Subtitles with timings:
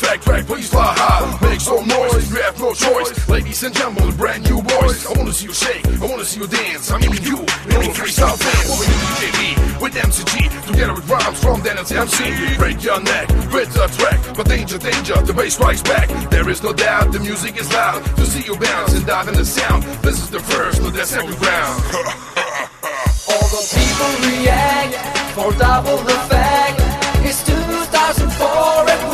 [0.00, 1.28] The effect track, please fly high.
[1.44, 3.28] Make some noise, you have no choice.
[3.28, 5.04] Ladies and gentlemen, brand new boys.
[5.04, 6.90] I wanna see you shake, I wanna see you dance.
[6.90, 8.80] I mean, you, in a freestyle dance.
[8.80, 12.56] With DJB, with MCG, together with rhymes from and MC.
[12.56, 16.08] Break your neck with the track, but danger, danger, the bass strikes back.
[16.30, 18.00] There is no doubt, the music is loud.
[18.16, 19.82] To see you bounce and dive in the sound.
[20.00, 21.76] This is the first, but the second round.
[23.28, 24.96] All the people react
[25.36, 26.80] for double effect.
[27.22, 29.09] It's 2004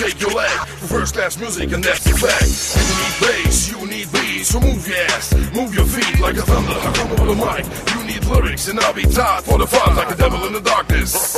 [0.00, 0.50] shake your leg.
[0.88, 2.48] First class music, and that's the fact.
[2.88, 6.42] You need bass, you need beats, so move your ass, move your feet like a
[6.42, 6.72] thunder.
[6.72, 7.64] I come over the mic.
[7.92, 10.60] You need lyrics, and I'll be tied for the fun like a devil in the
[10.60, 11.36] darkness.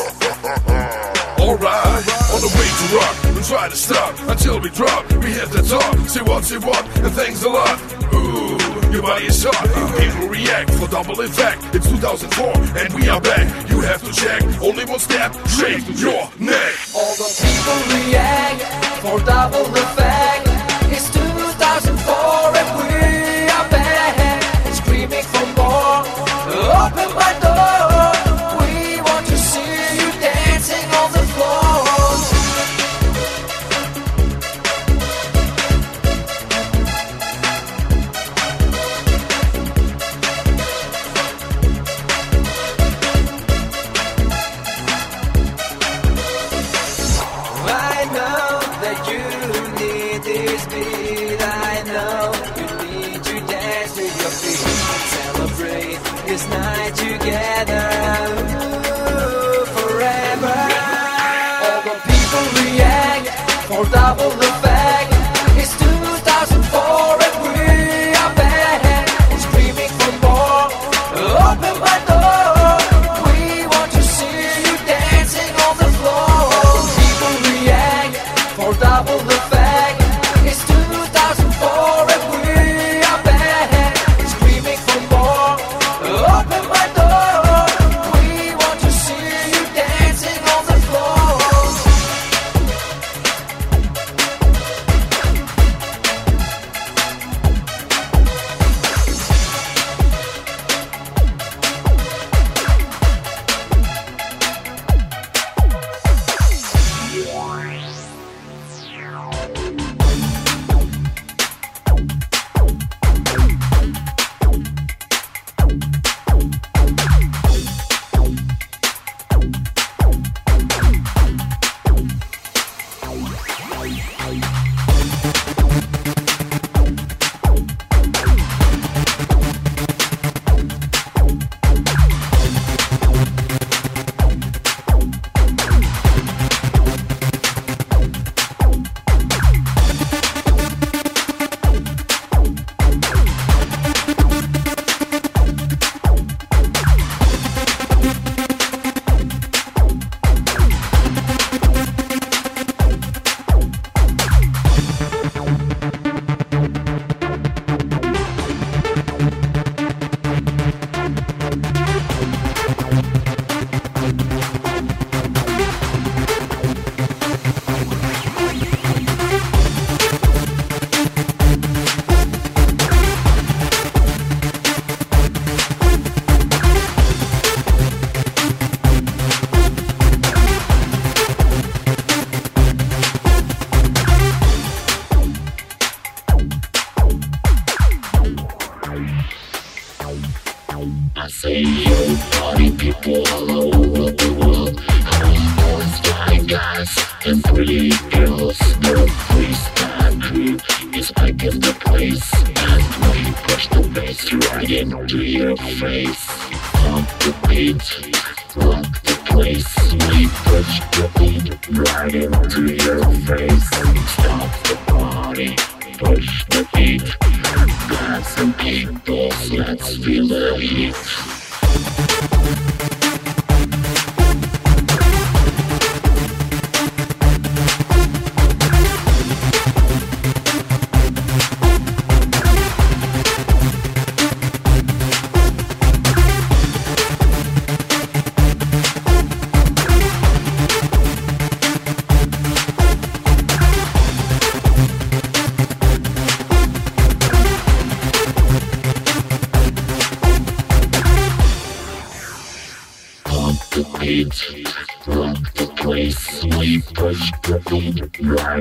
[1.42, 5.10] Alright, on the way to rock, we try to stop until we drop.
[5.12, 7.76] We hit the top, say what, say what, and thanks a lot.
[8.14, 8.61] Ooh,
[8.92, 9.68] your body is hot.
[9.98, 11.62] People react for double effect.
[11.74, 13.70] It's 2004, and we are back.
[13.70, 16.74] You have to check, only one step, shake your neck.
[16.94, 18.62] All the people react
[19.00, 20.48] for double effect.
[20.92, 22.11] It's 2004
[56.32, 58.41] This night together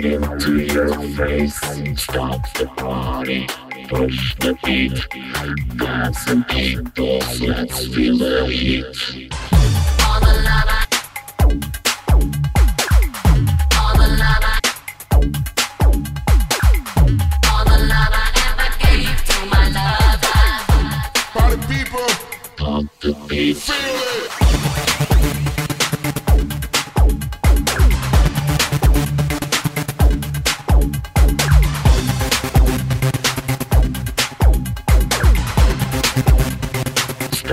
[0.02, 1.62] beat into your face.
[1.78, 3.48] and Stop the party,
[3.88, 5.08] push the beat.
[5.78, 9.91] Dance and people, let's feel the heat.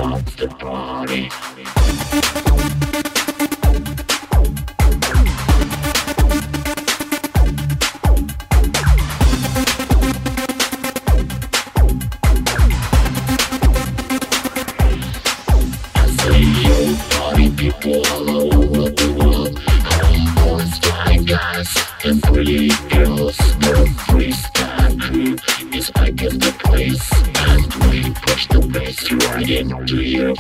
[0.09, 1.29] Stop the party.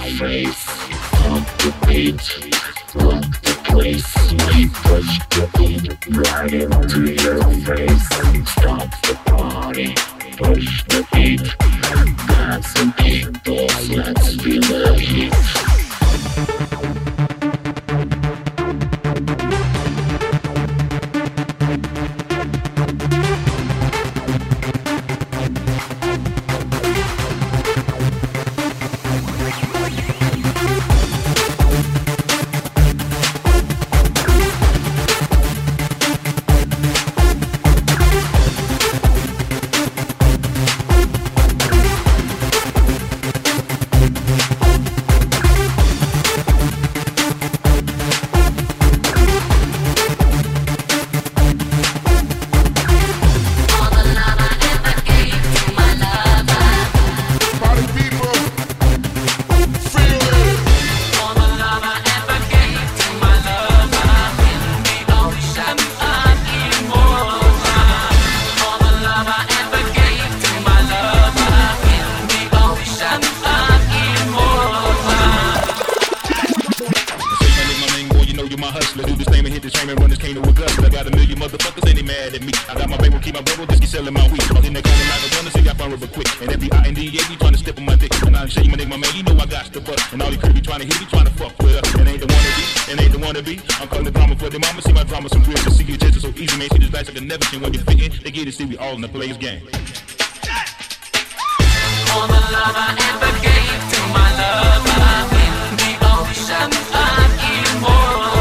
[0.04, 0.68] face,
[1.26, 2.47] of the beat.
[90.40, 92.08] trying to hit, trying to fuck with her.
[92.08, 92.64] Ain't the wanna be,
[93.02, 93.60] ain't the wanna be.
[93.80, 95.56] I'm calling the drama for the mama, see my drama some real.
[95.56, 96.68] See your so easy, man.
[96.70, 98.12] See this life like a never seen when you fit in.
[98.22, 99.62] They get to see we all in the players game.
[102.12, 107.30] All the love I ever gave to my lover, I've been the ocean, I'm
[107.76, 108.37] immortal.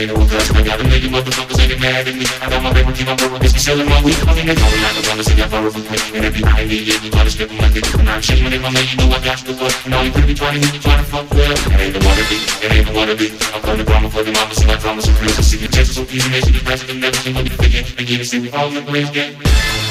[0.00, 2.24] Taking over drugs, we got a million motherfuckers ain't mad at me.
[2.40, 4.16] I got my paper, keep my paper, bitch, selling my weed.
[4.24, 5.84] I think they call me like a brother, so y'all borrow from.
[6.16, 7.84] And if you hide me, yeah, you gotta step on my dick.
[7.84, 9.76] I'm shaking in my man, you know I got the fuck.
[9.84, 11.52] And all you pretty trying to hit, trying to fuck with.
[11.52, 13.36] It ain't the water beat, it ain't the water beat.
[13.52, 15.42] I'm calling the grandma for mama, so my drama's a crazy.
[15.44, 17.84] See, your chances so easy, they should be present, and never seen what you thinking.
[18.00, 19.36] And you see, we all in the race game.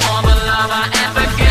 [0.10, 1.49] All the love I ever get.